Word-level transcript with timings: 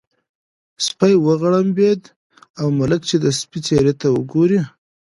سپی 0.85 1.13
وغړمبېد 1.25 2.01
او 2.59 2.67
ملک 2.79 3.01
چې 3.09 3.17
د 3.23 3.25
سپي 3.39 3.59
څېرې 3.65 3.93
ته 4.01 4.07
وګوري. 4.15 4.59